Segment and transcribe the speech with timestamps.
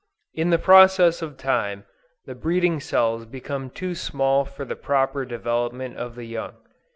[0.33, 1.85] In process of time,
[2.25, 6.55] the breeding cells become too small for the proper development of the young.